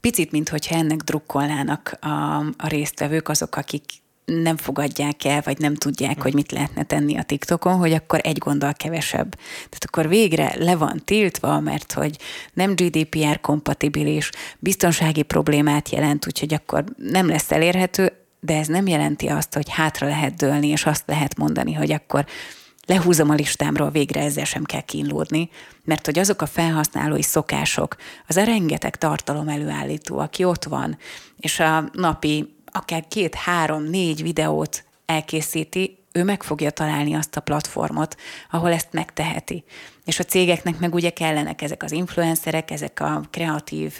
[0.00, 3.82] picit, mintha ennek drukkolnának a, a résztvevők, azok, akik
[4.24, 8.38] nem fogadják el, vagy nem tudják, hogy mit lehetne tenni a TikTokon, hogy akkor egy
[8.38, 9.34] gondol kevesebb.
[9.54, 12.16] Tehát akkor végre le van tiltva, mert hogy
[12.52, 19.26] nem GDPR kompatibilis, biztonsági problémát jelent, úgyhogy akkor nem lesz elérhető, de ez nem jelenti
[19.26, 22.26] azt, hogy hátra lehet dőlni, és azt lehet mondani, hogy akkor
[22.86, 25.50] lehúzom a listámról, végre ezzel sem kell kínlódni,
[25.84, 30.98] mert hogy azok a felhasználói szokások, az a rengeteg tartalom előállító, aki ott van,
[31.36, 37.40] és a napi akár két, három, négy videót elkészíti, ő meg fogja találni azt a
[37.40, 38.16] platformot,
[38.50, 39.64] ahol ezt megteheti.
[40.04, 43.98] És a cégeknek meg ugye kellenek ezek az influencerek, ezek a kreatív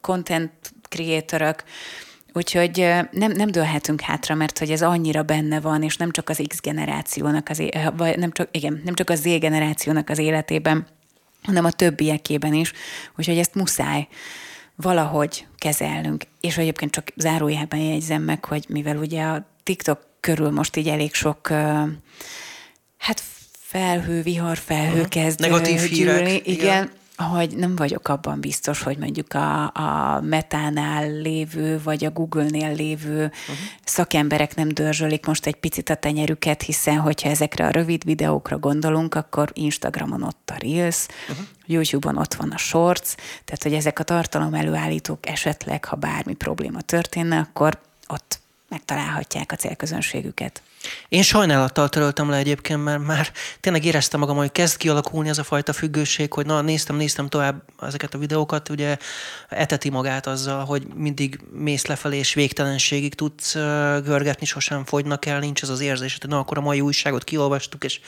[0.00, 0.50] content
[0.88, 1.64] creatorok,
[2.32, 2.76] Úgyhogy
[3.10, 6.60] nem, nem dőlhetünk hátra, mert hogy ez annyira benne van, és nem csak az X
[6.60, 7.62] generációnak, az,
[7.96, 10.86] vagy nem csak, igen, nem csak az Z generációnak az életében,
[11.42, 12.72] hanem a többiekében is.
[13.16, 14.08] Úgyhogy ezt muszáj
[14.76, 16.24] valahogy kezelnünk.
[16.40, 21.14] És egyébként csak zárójában jegyzem meg, hogy mivel ugye a TikTok körül most így elég
[21.14, 21.48] sok
[22.96, 25.08] hát felhő, vihar felhő uh-huh.
[25.08, 26.28] kezd Negatív hírek.
[26.28, 26.90] Igen, igen,
[27.24, 33.24] hogy nem vagyok abban biztos, hogy mondjuk a, a Metánál lévő, vagy a Google-nél lévő
[33.24, 33.56] uh-huh.
[33.84, 39.14] szakemberek nem dörzsölik most egy picit a tenyerüket, hiszen hogyha ezekre a rövid videókra gondolunk,
[39.14, 41.46] akkor Instagramon ott a Reels, uh-huh.
[41.66, 46.80] YouTube-on ott van a Shorts, tehát hogy ezek a tartalom előállítók esetleg, ha bármi probléma
[46.80, 50.62] történne, akkor ott megtalálhatják a célközönségüket.
[51.08, 55.42] Én sajnálattal töröltem le egyébként, mert már tényleg éreztem magam, hogy kezd kialakulni ez a
[55.42, 58.96] fajta függőség, hogy na néztem, néztem tovább ezeket a videókat, ugye
[59.48, 63.54] eteti magát azzal, hogy mindig mész lefelé és végtelenségig tudsz
[64.04, 67.84] görgetni, sosem fogynak el, nincs ez az érzés, hogy na akkor a mai újságot kiolvastuk,
[67.84, 68.00] és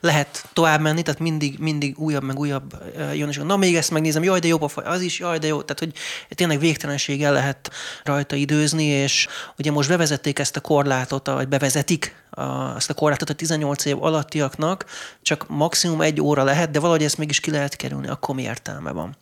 [0.00, 2.82] lehet tovább menni, tehát mindig, mindig újabb, meg újabb
[3.14, 5.78] jön, és na még ezt megnézem, jaj, de jobb az is, jaj, de jó, tehát
[5.78, 5.92] hogy
[6.36, 7.70] tényleg végtelenséggel lehet
[8.04, 13.30] rajta időzni, és ugye most bevezették ezt a korlátot, vagy bevezetik a, ezt a korlátot
[13.30, 14.84] a 18 év alattiaknak,
[15.22, 18.90] csak maximum egy óra lehet, de valahogy ezt mégis ki lehet kerülni, akkor mi értelme
[18.92, 19.16] van?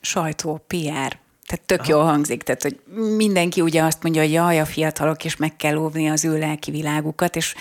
[0.00, 1.90] Sajtó, PR, tehát tök Aha.
[1.90, 2.80] jól hangzik, tehát hogy
[3.16, 6.70] mindenki ugye azt mondja, hogy jaj, a fiatalok, és meg kell óvni az ő lelki
[6.70, 7.54] világukat, és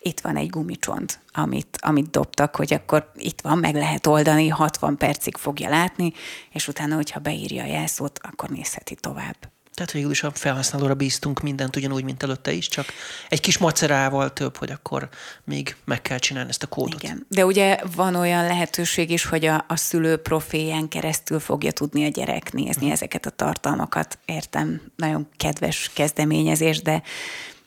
[0.00, 4.96] itt van egy gumicsont, amit, amit dobtak, hogy akkor itt van, meg lehet oldani, 60
[4.96, 6.12] percig fogja látni,
[6.52, 9.36] és utána, hogyha beírja a jelszót, akkor nézheti tovább.
[9.78, 12.86] Tehát végül is a felhasználóra bíztunk mindent ugyanúgy, mint előtte is, csak
[13.28, 15.08] egy kis macerával több, hogy akkor
[15.44, 17.02] még meg kell csinálni ezt a kódot.
[17.02, 22.04] Igen, de ugye van olyan lehetőség is, hogy a, a szülő profilján keresztül fogja tudni
[22.04, 24.18] a gyerek nézni uh ezeket a tartalmakat.
[24.24, 27.02] Értem, nagyon kedves kezdeményezés, de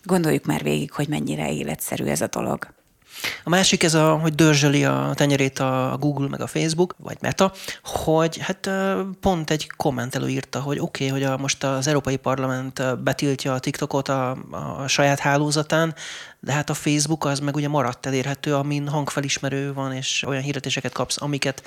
[0.03, 2.67] gondoljuk már végig, hogy mennyire életszerű ez a dolog.
[3.43, 7.51] A másik ez, a, hogy dörzsöli a tenyerét a Google meg a Facebook, vagy Meta,
[7.83, 8.69] hogy hát
[9.19, 13.59] pont egy kommentelő írta, hogy oké, okay, hogy a, most az Európai Parlament betiltja a
[13.59, 15.95] TikTokot a, a saját hálózatán,
[16.39, 20.93] de hát a Facebook az meg ugye maradt elérhető, amin hangfelismerő van, és olyan hirdetéseket
[20.93, 21.63] kapsz, amiket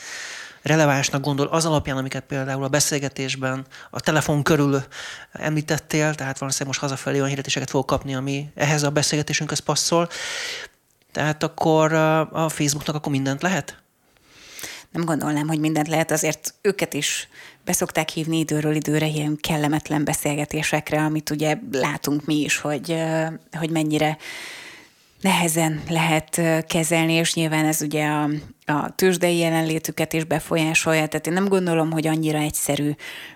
[0.64, 4.82] relevánsnak gondol az alapján, amiket például a beszélgetésben a telefon körül
[5.32, 10.08] említettél, tehát valószínűleg most hazafelé olyan hirdetéseket fog kapni, ami ehhez a beszélgetésünkhöz passzol.
[11.14, 11.92] Tehát akkor
[12.32, 13.82] a Facebooknak akkor mindent lehet?
[14.90, 17.28] Nem gondolnám, hogy mindent lehet, azért őket is
[17.64, 22.96] beszokták hívni időről időre ilyen kellemetlen beszélgetésekre, amit ugye látunk mi is, hogy,
[23.58, 24.16] hogy mennyire
[25.20, 28.28] nehezen lehet kezelni, és nyilván ez ugye a,
[28.66, 32.90] a tőzsdei jelenlétüket is befolyásolja, tehát én nem gondolom, hogy annyira egyszerű,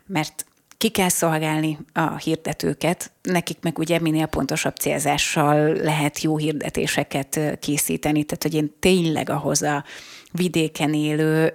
[0.07, 0.47] mert
[0.79, 8.25] ki kell szolgálni a hirdetőket, nekik meg ugye minél pontosabb célzással lehet jó hirdetéseket készíteni,
[8.25, 9.85] tehát hogy én tényleg ahhoz a
[10.33, 11.53] vidéken élő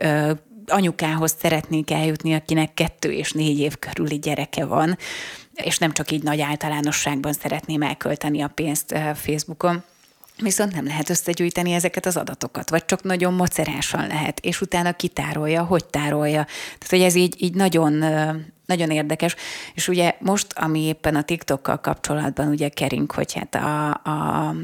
[0.67, 4.97] anyukához szeretnék eljutni, akinek kettő és négy év körüli gyereke van,
[5.53, 9.83] és nem csak így nagy általánosságban szeretném elkölteni a pénzt Facebookon,
[10.41, 15.63] Viszont nem lehet összegyűjteni ezeket az adatokat, vagy csak nagyon macerásan lehet, és utána kitárolja,
[15.63, 16.43] hogy tárolja.
[16.43, 18.03] Tehát, hogy ez így, így nagyon,
[18.65, 19.35] nagyon érdekes.
[19.73, 24.55] És ugye most, ami éppen a TikTokkal kapcsolatban ugye kering, hogy hát a, a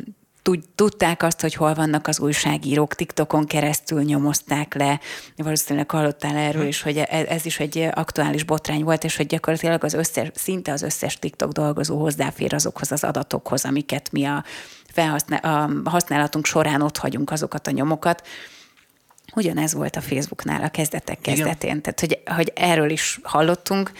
[0.75, 4.99] tudták azt, hogy hol vannak az újságírók, TikTokon keresztül nyomozták le,
[5.35, 9.83] valószínűleg hallottál erről is, hogy e, ez is egy aktuális botrány volt, és hogy gyakorlatilag
[9.83, 14.43] az összes, szinte az összes TikTok dolgozó hozzáfér azokhoz az adatokhoz, amiket mi a,
[14.91, 15.39] felhasznál,
[15.83, 18.27] a használatunk során ott hagyunk azokat a nyomokat,
[19.39, 21.69] Ugyanez volt a Facebooknál a kezdetek kezdetén.
[21.69, 21.81] Igen.
[21.81, 23.91] Tehát, hogy, hogy erről is hallottunk,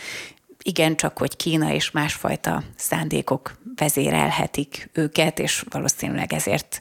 [0.63, 6.79] igen, csak hogy Kína és másfajta szándékok vezérelhetik őket, és valószínűleg ezért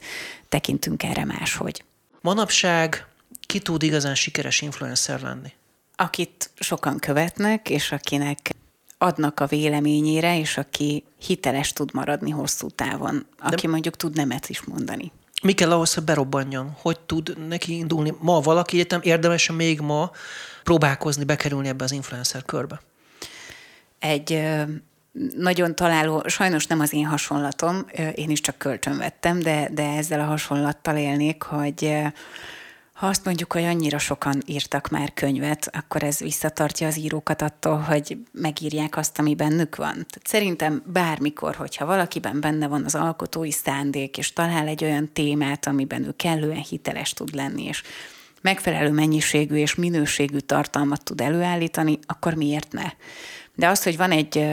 [0.49, 1.83] tekintünk erre máshogy.
[2.21, 3.05] Manapság
[3.45, 5.53] ki tud igazán sikeres influencer lenni?
[5.95, 8.55] Akit sokan követnek, és akinek
[8.97, 13.71] adnak a véleményére, és aki hiteles tud maradni hosszú távon, aki De...
[13.71, 15.11] mondjuk tud nemet is mondani.
[15.41, 16.75] Mi kell ahhoz, hogy berobbanjon?
[16.81, 18.13] Hogy tud neki indulni?
[18.19, 20.11] Ma valaki egyetem érdemes még ma
[20.63, 22.81] próbálkozni, bekerülni ebbe az influencer körbe?
[23.99, 24.41] Egy
[25.37, 30.19] nagyon találó, sajnos nem az én hasonlatom, én is csak kölcsön vettem, de, de ezzel
[30.19, 31.97] a hasonlattal élnék, hogy
[32.99, 37.77] ha azt mondjuk, hogy annyira sokan írtak már könyvet, akkor ez visszatartja az írókat attól,
[37.77, 39.93] hogy megírják azt, ami bennük van.
[39.93, 45.67] Tehát szerintem bármikor, hogyha valakiben benne van az alkotói szándék, és talál egy olyan témát,
[45.67, 47.83] amiben ő kellően hiteles tud lenni, és
[48.41, 52.91] megfelelő mennyiségű és minőségű tartalmat tud előállítani, akkor miért ne?
[53.55, 54.47] De az, hogy van egy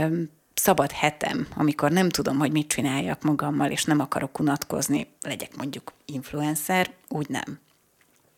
[0.55, 5.93] szabad hetem, amikor nem tudom, hogy mit csináljak magammal, és nem akarok unatkozni, legyek mondjuk
[6.05, 7.65] influencer, úgy nem.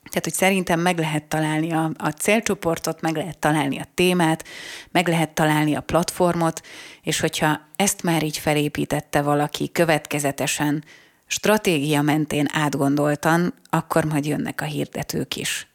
[0.08, 4.44] Tehát, hogy szerintem meg lehet találni a, a célcsoportot, meg lehet találni a témát,
[4.90, 6.66] meg lehet találni a platformot,
[7.02, 10.84] és hogyha ezt már így felépítette valaki következetesen,
[11.26, 15.68] stratégia mentén átgondoltan, akkor majd jönnek a hirdetők is.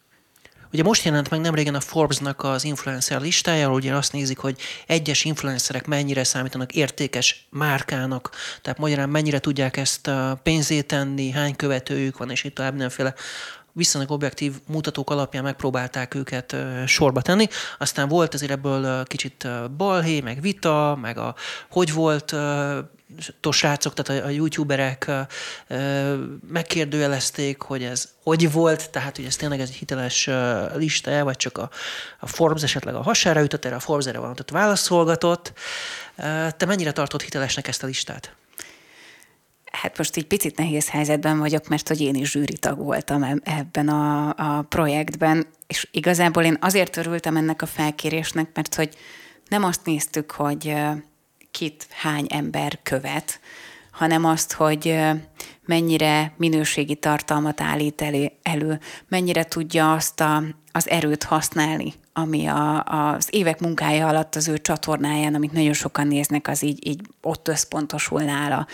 [0.74, 4.60] Ugye most jelent meg nem régen a Forbes-nak az influencer listája, ugye azt nézik, hogy
[4.88, 8.30] egyes influencerek mennyire számítanak értékes márkának,
[8.62, 10.12] tehát magyarán mennyire tudják ezt
[10.44, 13.14] pénzét tenni, hány követőjük van, és itt tovább mindenféle
[13.74, 16.56] viszonylag objektív mutatók alapján megpróbálták őket
[16.86, 17.48] sorba tenni.
[17.78, 21.36] Aztán volt azért ebből kicsit balhé, meg vita, meg a
[21.70, 22.36] hogy volt
[23.50, 25.12] srácok, tehát a, a youtuberek
[26.48, 30.30] megkérdőjelezték, hogy ez hogy volt, tehát hogy ez tényleg egy hiteles
[30.76, 31.70] lista, vagy csak a,
[32.20, 35.54] a Forbes esetleg a hasára ütött, erre a Forbes erre van, válaszolgatott.
[36.58, 38.36] Te mennyire tartod hitelesnek ezt a listát?
[39.82, 44.30] Hát most így picit nehéz helyzetben vagyok, mert hogy én is zsűritag voltam ebben a,
[44.30, 48.96] a projektben, és igazából én azért örültem ennek a felkérésnek, mert hogy
[49.48, 50.76] nem azt néztük, hogy
[51.52, 53.40] kit hány ember követ,
[53.92, 55.00] hanem azt, hogy
[55.66, 62.84] mennyire minőségi tartalmat állít elő, elő mennyire tudja azt a, az erőt használni, ami a,
[62.84, 67.48] az évek munkája alatt az ő csatornáján, amit nagyon sokan néznek, az így, így ott
[67.48, 68.68] összpontosul nála.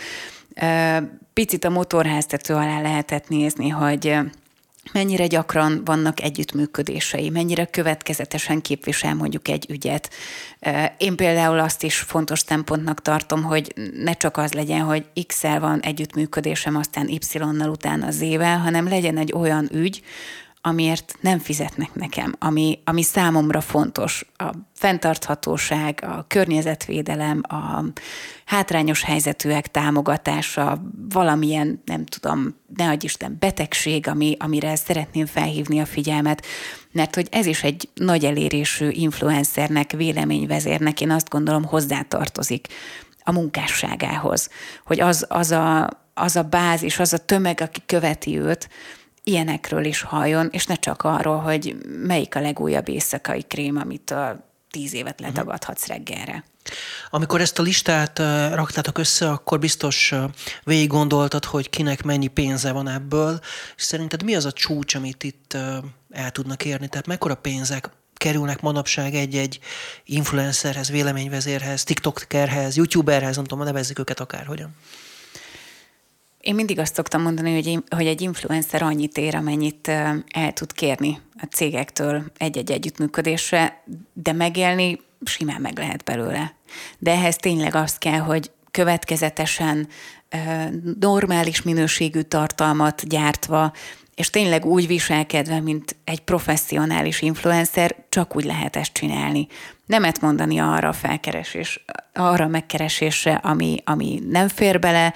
[1.32, 4.16] Picit a motorháztető alá lehetett nézni, hogy
[4.92, 10.10] mennyire gyakran vannak együttműködései, mennyire következetesen képvisel mondjuk egy ügyet.
[10.98, 15.80] Én például azt is fontos szempontnak tartom, hogy ne csak az legyen, hogy X-el van
[15.80, 20.02] együttműködésem, aztán Y-nal utána Z-vel, hanem legyen egy olyan ügy,
[20.62, 24.24] amiért nem fizetnek nekem, ami, ami számomra fontos.
[24.36, 27.84] A fenntarthatóság, a környezetvédelem, a
[28.44, 35.86] hátrányos helyzetűek támogatása, valamilyen, nem tudom, ne adj Isten, betegség, ami, amire szeretném felhívni a
[35.86, 36.46] figyelmet,
[36.92, 42.66] mert hogy ez is egy nagy elérésű influencernek, véleményvezérnek, én azt gondolom hozzátartozik
[43.24, 44.48] a munkásságához,
[44.84, 48.68] hogy az, az, a, az a bázis, az a tömeg, aki követi őt,
[49.24, 54.48] ilyenekről is halljon, és ne csak arról, hogy melyik a legújabb éjszakai krém, amit a
[54.70, 55.28] tíz évet mhm.
[55.28, 56.44] letagadhatsz reggelre.
[57.10, 58.18] Amikor ezt a listát
[58.54, 60.14] raktátok össze, akkor biztos
[60.64, 63.40] végig gondoltad, hogy kinek mennyi pénze van ebből,
[63.76, 65.56] és szerinted mi az a csúcs, amit itt
[66.10, 66.88] el tudnak érni?
[66.88, 69.58] Tehát mekkora pénzek kerülnek manapság egy-egy
[70.04, 74.74] influencerhez, véleményvezérhez, tiktokerhez, youtuberhez, nem tudom, nevezzük őket akárhogyan?
[76.40, 79.88] Én mindig azt szoktam mondani, hogy, hogy egy influencer annyit ér, amennyit
[80.28, 86.54] el tud kérni a cégektől egy-egy együttműködésre, de megélni simán meg lehet belőle.
[86.98, 89.88] De ehhez tényleg azt kell, hogy következetesen
[91.00, 93.72] normális minőségű tartalmat gyártva,
[94.14, 99.46] és tényleg úgy viselkedve, mint egy professzionális influencer, csak úgy lehet ezt csinálni.
[99.86, 105.14] Nemet mondani arra a felkeresés, arra a megkeresésre, ami, ami nem fér bele,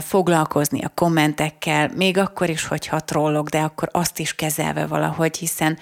[0.00, 5.78] foglalkozni a kommentekkel, még akkor is, hogyha trollok, de akkor azt is kezelve valahogy, hiszen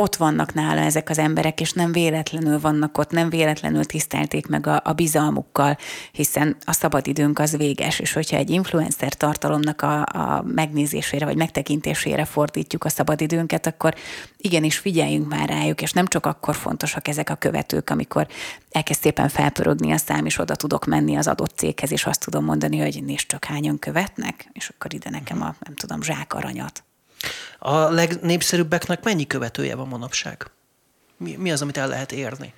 [0.00, 4.66] ott vannak nála ezek az emberek, és nem véletlenül vannak ott, nem véletlenül tisztelték meg
[4.66, 5.76] a, a bizalmukkal,
[6.12, 12.24] hiszen a szabadidőnk az véges, és hogyha egy influencer tartalomnak a, a megnézésére vagy megtekintésére
[12.24, 13.94] fordítjuk a szabadidőnket, akkor
[14.36, 18.26] igenis figyeljünk már rájuk, és nem csak akkor fontosak ezek a követők, amikor
[18.70, 22.44] elkezd szépen felpörögni a szám, és oda tudok menni az adott céghez, és azt tudom
[22.44, 26.84] mondani, hogy nézd csak hányan követnek, és akkor ide nekem a, nem tudom, zsák aranyat.
[27.58, 30.50] A legnépszerűbbeknek mennyi követője van manapság?
[31.16, 32.54] Mi, mi az, amit el lehet érni?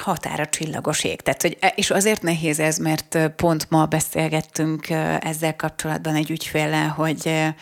[0.00, 1.20] határa csillagos ég.
[1.20, 7.52] Tehát, hogy, és azért nehéz ez, mert pont ma beszélgettünk ezzel kapcsolatban egy ügyféllel, hogy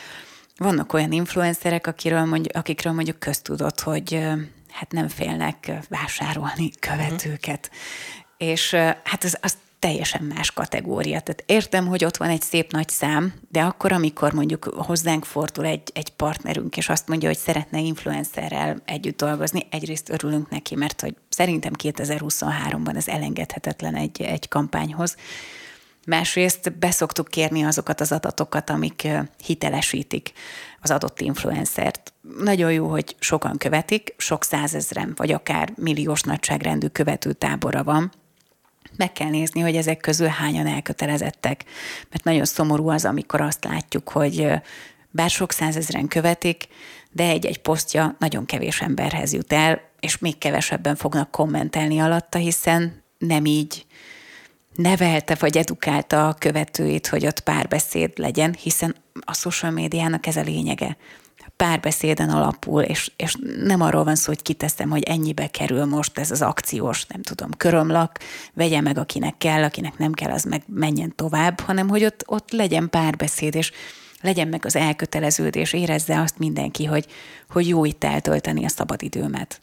[0.56, 4.28] vannak olyan influencerek, akiről mondjuk, akikről mondjuk köztudott, hogy
[4.70, 7.70] hát nem félnek vásárolni követőket.
[7.72, 8.48] Uh-huh.
[8.50, 11.20] És hát az, az teljesen más kategória.
[11.20, 15.64] Tehát értem, hogy ott van egy szép nagy szám, de akkor, amikor mondjuk hozzánk fordul
[15.64, 21.00] egy, egy partnerünk, és azt mondja, hogy szeretne influencerrel együtt dolgozni, egyrészt örülünk neki, mert
[21.00, 25.16] hogy szerintem 2023-ban ez elengedhetetlen egy, egy kampányhoz.
[26.06, 29.08] Másrészt beszoktuk kérni azokat az adatokat, amik
[29.44, 30.32] hitelesítik
[30.80, 32.12] az adott influencert.
[32.38, 38.12] Nagyon jó, hogy sokan követik, sok százezren, vagy akár milliós nagyságrendű követő tábora van,
[39.00, 41.64] meg kell nézni, hogy ezek közül hányan elkötelezettek.
[42.10, 44.48] Mert nagyon szomorú az, amikor azt látjuk, hogy
[45.10, 46.68] bár sok százezren követik,
[47.12, 53.02] de egy-egy posztja nagyon kevés emberhez jut el, és még kevesebben fognak kommentelni alatta, hiszen
[53.18, 53.86] nem így
[54.74, 60.42] nevelte vagy edukálta a követőit, hogy ott párbeszéd legyen, hiszen a social médiának ez a
[60.42, 60.96] lényege
[61.60, 66.30] párbeszéden alapul, és, és nem arról van szó, hogy kiteszem, hogy ennyibe kerül most ez
[66.30, 68.18] az akciós, nem tudom, körömlak,
[68.54, 72.50] vegye meg, akinek kell, akinek nem kell, az meg menjen tovább, hanem hogy ott, ott
[72.50, 73.72] legyen párbeszéd, és
[74.20, 77.06] legyen meg az elköteleződés, érezze azt mindenki, hogy,
[77.50, 79.60] hogy jó itt eltölteni a szabadidőmet.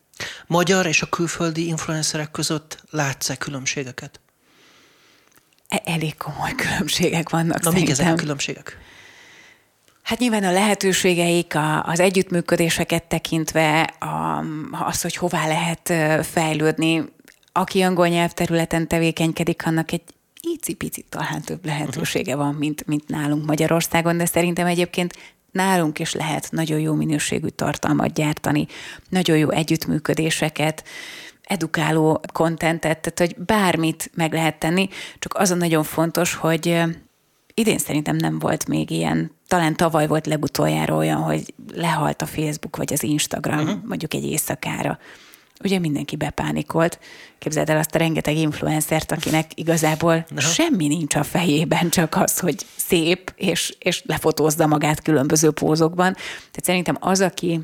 [0.47, 4.19] Magyar és a külföldi influencerek között látsz-e különbségeket?
[5.67, 8.77] E- elég komoly különbségek vannak Na, mik ezek a különbségek?
[10.07, 15.93] Hát nyilván a lehetőségeik, a, az együttműködéseket tekintve, a, az, hogy hová lehet
[16.25, 17.03] fejlődni.
[17.51, 20.01] Aki angol nyelvterületen tevékenykedik, annak egy
[20.41, 25.13] icipici talán több lehetősége van, mint, mint nálunk Magyarországon, de szerintem egyébként
[25.51, 28.67] nálunk is lehet nagyon jó minőségű tartalmat gyártani,
[29.09, 30.83] nagyon jó együttműködéseket,
[31.43, 34.89] edukáló kontentet, tehát hogy bármit meg lehet tenni,
[35.19, 36.81] csak az a nagyon fontos, hogy
[37.53, 42.75] idén szerintem nem volt még ilyen, talán tavaly volt legutoljára olyan, hogy lehalt a Facebook
[42.75, 43.79] vagy az Instagram uh-huh.
[43.85, 44.99] mondjuk egy éjszakára.
[45.63, 46.99] Ugye mindenki bepánikolt.
[47.39, 50.39] Képzeld el azt a rengeteg influencert, akinek igazából uh-huh.
[50.39, 56.13] semmi nincs a fejében, csak az, hogy szép, és, és lefotózza magát különböző pózokban.
[56.13, 57.59] Tehát szerintem az, aki,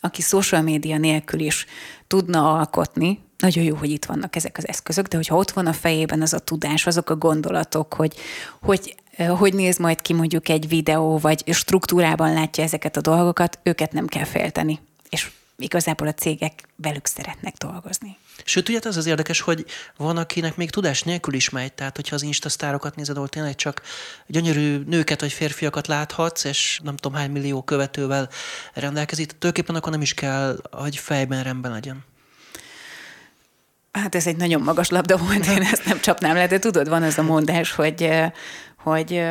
[0.00, 1.66] aki social média nélkül is
[2.06, 5.72] tudna alkotni, nagyon jó, hogy itt vannak ezek az eszközök, de hogyha ott van a
[5.72, 8.14] fejében az a tudás, azok a gondolatok, hogy
[8.60, 8.94] hogy,
[9.28, 14.06] hogy néz majd ki mondjuk egy videó, vagy struktúrában látja ezeket a dolgokat, őket nem
[14.06, 14.80] kell félteni.
[15.08, 18.16] És igazából a cégek velük szeretnek dolgozni.
[18.44, 19.64] Sőt, tudjátok, az az érdekes, hogy
[19.96, 23.82] van, akinek még tudás nélkül is megy, tehát hogyha az instasztárokat nézed, ahol tényleg csak
[24.26, 28.28] gyönyörű nőket vagy férfiakat láthatsz, és nem tudom hány millió követővel
[28.72, 32.04] rendelkezik, tulajdonképpen akkor nem is kell, hogy fejben rendben legyen.
[33.96, 37.02] Hát ez egy nagyon magas labda volt, én ezt nem csapnám le, de tudod, van
[37.02, 38.10] az a mondás, hogy
[38.86, 39.22] hogy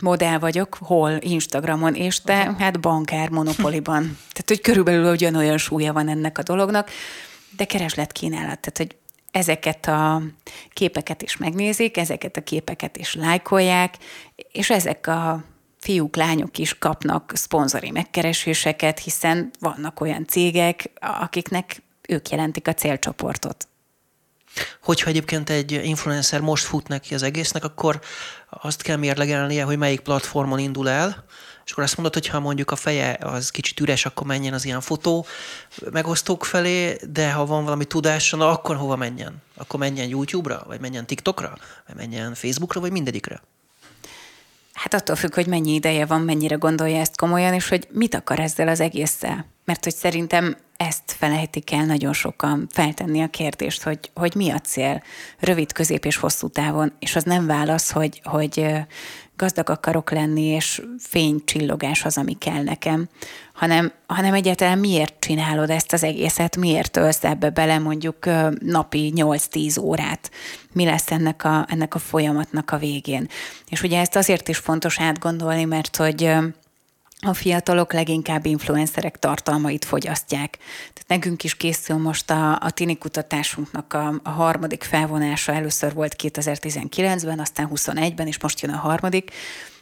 [0.00, 2.58] modell vagyok, hol Instagramon, és te uh-huh.
[2.58, 4.02] hát bankár monopoliban.
[4.02, 6.90] Tehát, hogy körülbelül ugyanolyan súlya van ennek a dolognak,
[7.56, 8.60] de kereslet kínálat.
[8.60, 8.96] Tehát, hogy
[9.30, 10.22] ezeket a
[10.72, 13.94] képeket is megnézik, ezeket a képeket is lájkolják,
[14.52, 15.44] és ezek a
[15.78, 20.90] fiúk, lányok is kapnak szponzori megkereséseket, hiszen vannak olyan cégek,
[21.20, 23.68] akiknek ők jelentik a célcsoportot.
[24.82, 28.00] Hogyha egyébként egy influencer most fut neki az egésznek, akkor
[28.50, 31.24] azt kell mérlegelnie, hogy melyik platformon indul el,
[31.64, 34.64] és akkor azt mondod, hogy ha mondjuk a feje az kicsit üres, akkor menjen az
[34.64, 35.26] ilyen fotó
[35.90, 39.42] megosztók felé, de ha van valami tudása, na akkor hova menjen?
[39.56, 43.42] Akkor menjen YouTube-ra, vagy menjen TikTokra, vagy menjen Facebookra, vagy mindegyikre?
[44.78, 48.38] Hát attól függ, hogy mennyi ideje van, mennyire gondolja ezt komolyan, és hogy mit akar
[48.38, 49.46] ezzel az egésszel.
[49.64, 54.58] Mert hogy szerintem ezt felejtik el nagyon sokan feltenni a kérdést, hogy, hogy mi a
[54.58, 55.02] cél
[55.38, 58.66] rövid, közép és hosszú távon, és az nem válasz, hogy, hogy
[59.38, 63.08] gazdag akarok lenni, és fénycsillogás az, ami kell nekem,
[63.52, 68.26] hanem, hanem egyáltalán miért csinálod ezt az egészet, miért ölsz ebbe bele mondjuk
[68.58, 70.30] napi 8-10 órát,
[70.72, 73.28] mi lesz ennek a, ennek a folyamatnak a végén.
[73.68, 76.30] És ugye ezt azért is fontos átgondolni, mert hogy
[77.26, 80.58] a fiatalok leginkább influencerek tartalmait fogyasztják.
[80.92, 85.52] Tehát nekünk is készül most a, a tini kutatásunknak a, a harmadik felvonása.
[85.52, 89.30] Először volt 2019-ben, aztán 21-ben, és most jön a harmadik.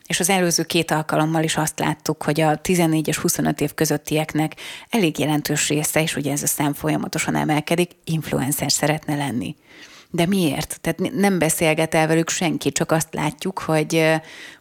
[0.07, 4.55] És az előző két alkalommal is azt láttuk, hogy a 14 és 25 év közöttieknek
[4.91, 9.57] elég jelentős része, és ugye ez a szám folyamatosan emelkedik, influencer szeretne lenni.
[10.17, 10.79] De miért?
[10.81, 14.13] Tehát nem beszélget el velük senki, csak azt látjuk, hogy,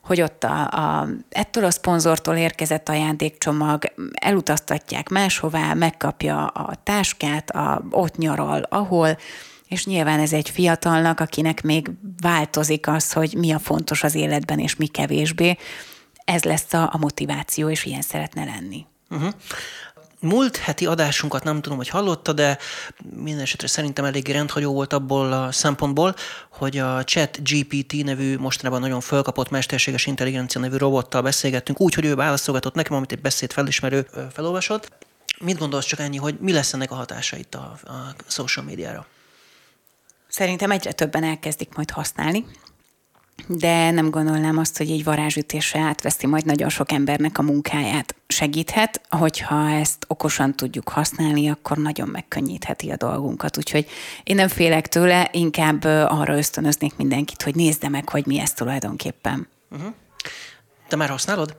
[0.03, 3.83] hogy ott a, a, ettől a szponzortól érkezett ajándékcsomag,
[4.13, 9.17] elutaztatják máshová, megkapja a táskát, a, ott nyaral, ahol,
[9.67, 11.91] és nyilván ez egy fiatalnak, akinek még
[12.21, 15.57] változik az, hogy mi a fontos az életben, és mi kevésbé,
[16.25, 18.85] ez lesz a, a motiváció, és ilyen szeretne lenni.
[19.09, 19.33] Uh-huh.
[20.25, 22.57] Múlt heti adásunkat nem tudom, hogy hallotta, de
[23.15, 26.15] minden esetre szerintem eléggé rendhagyó volt abból a szempontból,
[26.49, 32.05] hogy a Chat GPT nevű mostanában nagyon fölkapott mesterséges intelligencia nevű robottal beszélgettünk, úgy, hogy
[32.05, 34.91] ő válaszolgatott nekem, amit egy beszéd felismerő felolvasott.
[35.39, 39.05] Mit gondolsz csak ennyi, hogy mi lesz ennek a hatása itt a, a social médiára?
[40.27, 42.45] Szerintem egyre többen elkezdik majd használni,
[43.47, 48.15] de nem gondolnám azt, hogy egy varázsütésre átveszi majd nagyon sok embernek a munkáját.
[48.27, 53.57] Segíthet, hogyha ezt okosan tudjuk használni, akkor nagyon megkönnyítheti a dolgunkat.
[53.57, 53.87] Úgyhogy
[54.23, 59.47] én nem félek tőle, inkább arra ösztönöznék mindenkit, hogy nézze meg, hogy mi ez tulajdonképpen.
[59.71, 59.93] Uh-huh.
[60.87, 61.57] Te már használod?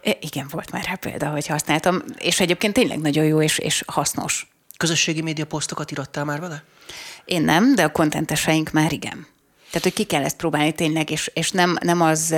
[0.00, 3.82] É, igen, volt már rá példa, hogy használtam, és egyébként tényleg nagyon jó és, és
[3.86, 4.48] hasznos.
[4.76, 6.64] Közösségi média posztokat írottál már vele?
[7.24, 9.26] Én nem, de a kontenteseink már igen.
[9.70, 12.34] Tehát, hogy ki kell ezt próbálni tényleg, és, és nem, nem az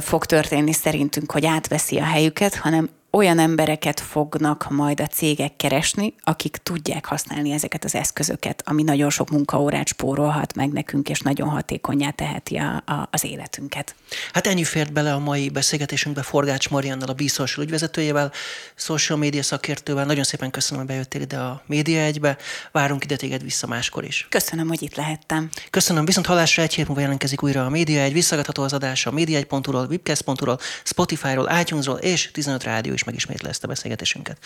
[0.00, 6.14] fog történni szerintünk, hogy átveszi a helyüket, hanem olyan embereket fognak majd a cégek keresni,
[6.22, 11.48] akik tudják használni ezeket az eszközöket, ami nagyon sok munkaórát spórolhat meg nekünk, és nagyon
[11.48, 13.94] hatékonyá teheti a, a, az életünket.
[14.32, 18.32] Hát ennyi fért bele a mai beszélgetésünkbe Forgács Mariannal, a B-Social ügyvezetőjével,
[18.74, 20.04] social média szakértővel.
[20.04, 22.36] Nagyon szépen köszönöm, hogy bejöttél ide a Média egybe.
[22.72, 24.26] Várunk ide téged vissza máskor is.
[24.30, 25.48] Köszönöm, hogy itt lehettem.
[25.70, 28.12] Köszönöm, viszont hallásra egy hét múlva jelentkezik újra a Média egy.
[28.12, 33.68] Visszagatható az adás a média1.ról, webcast.ról, Spotify-ról, iTunes-ról és 15 rádió is megismétli ezt a
[33.68, 34.38] beszélgetésünket.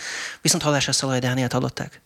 [0.42, 2.00] Viszont hallásra Szalaj Dániát hallották.